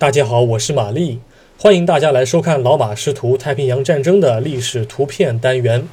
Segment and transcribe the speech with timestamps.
[0.00, 1.20] 大家好，我是玛丽，
[1.58, 5.86] 欢迎大家来收看老马师徒太平洋战争的历史图片单元。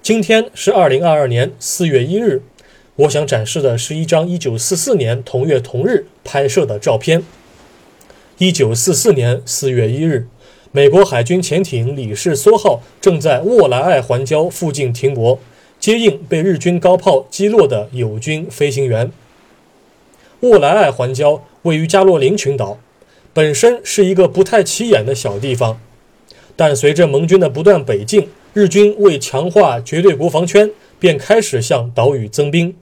[0.00, 2.42] 今天是二零二二年四月一日，
[2.94, 7.24] 我想展示的是一张一九四四年同月同日拍摄的照片。
[8.38, 10.28] 一九四四年四月一日，
[10.70, 15.40] 美国海军潜艇李氏梭号正在沃莱爱环礁附近停泊，
[15.80, 19.10] 接应被日军高炮击落的友军飞行员。
[20.38, 22.78] 沃莱爱环礁位于加洛林群岛。
[23.32, 25.80] 本身是一个不太起眼的小地方，
[26.56, 32.74] 但随着盟军的不断北进，日军为强化绝对国防圈，便开始向岛屿增兵。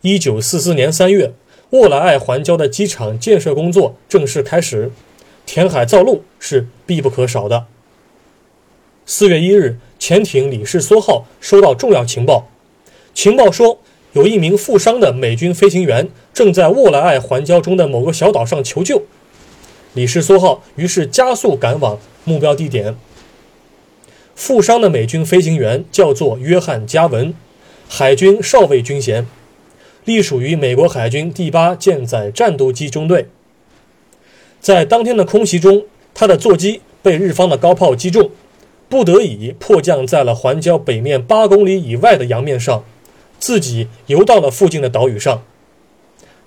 [0.00, 1.32] 一九四四年三月，
[1.70, 4.90] 沃莱爱环礁的机场建设工作正式开始，
[5.46, 7.66] 填海造陆是必不可少的。
[9.06, 12.48] 四月一日，潜艇李氏梭号收到重要情报，
[13.14, 13.78] 情报说
[14.14, 19.04] 有一名负伤的美军飞行员正在沃莱爱环礁中的某个小岛上求救。
[19.94, 22.96] 李氏梭号于是加速赶往目标地点。
[24.34, 27.34] 负伤的美军飞行员叫做约翰·加文，
[27.88, 29.26] 海军少尉军衔，
[30.06, 33.28] 隶属于美国海军第八舰载战斗机中队。
[34.60, 35.84] 在当天的空袭中，
[36.14, 38.30] 他的座机被日方的高炮击中，
[38.88, 42.82] 不得已迫降在了环礁北面八公里以外的洋面上，
[43.38, 45.42] 自己游到了附近的岛屿上，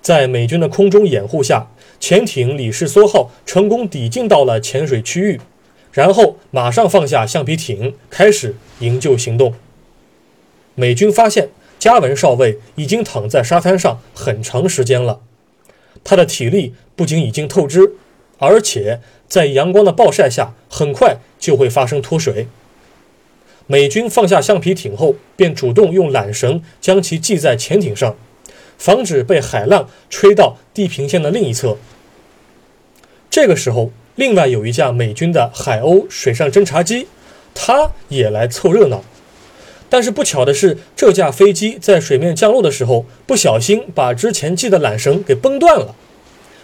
[0.02, 1.68] 在美军的空中掩护下。
[1.98, 5.40] 潜艇李氏梭号成功抵近到了潜水区域，
[5.92, 9.54] 然后马上放下橡皮艇，开始营救行动。
[10.74, 15.20] 美军发现加文少尉已经躺在沙滩上很长时间了，
[16.04, 17.94] 他的体力不仅已经透支，
[18.38, 22.46] 而且在阳光的暴晒下很快就会发生脱水。
[23.66, 28.14] 美军放下橡皮艇后，便主动用缆绳将其系在潜艇上。
[28.78, 31.76] 防止被海浪吹到地平线的另一侧。
[33.30, 37.06] 这个时候，另外有一架美军的海鸥水上侦察机，
[37.54, 39.04] 它也来凑热闹。
[39.88, 45.94] 但是不巧的是，这架飞机在水面降落的时候，不小心把之前系的缆绳给崩断了。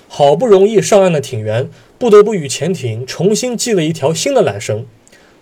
[0.09, 4.87] 好不容易上岸的艇员不得不与潜艇重新系了一条新的缆绳，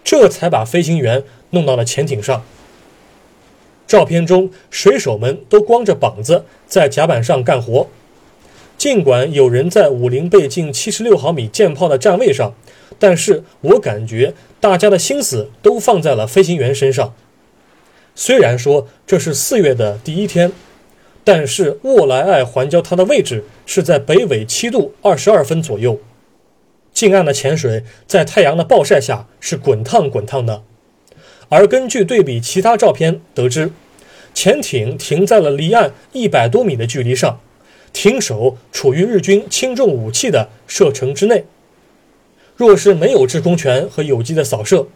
[0.05, 2.45] 这才把飞行员弄到了潜艇上。
[3.91, 7.89] 照片中，水手们都光着膀子在甲板上干活。
[8.79, 12.55] 尽管有人在五零倍近七十六毫米舰炮的站位上，
[13.01, 17.13] 但是我感觉大家的心思都放在了飞行员身上。
[18.15, 20.53] 虽然说这是四月的第一天，
[21.25, 25.99] 但是沃莱爱环礁它的位置是在北纬七度二十二分左右，
[26.93, 30.63] 近岸的潜水在太阳的暴晒下是滚烫滚烫的。
[31.51, 33.71] 而根据对比其他照片得知，
[34.33, 37.41] 潜艇停在了离岸一百多米的距离上，
[37.93, 41.45] 艇首处于日军轻重武器的射程之内。
[42.57, 44.87] 若是没有制空权和有机的扫射，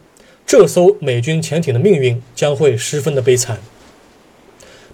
[0.45, 3.59] 这艘美军潜艇的命运将会十分的悲惨。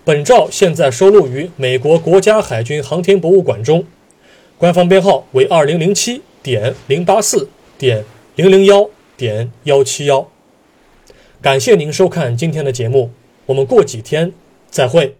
[0.03, 3.85] 本照现在收录于美国国家海军航天博物馆中，
[4.57, 8.03] 官方编号为二零零七点零八四点
[8.35, 10.27] 零零幺点幺七幺。
[11.41, 13.09] 感谢您收看今天的节目，
[13.47, 14.31] 我们过几天
[14.69, 15.15] 再会。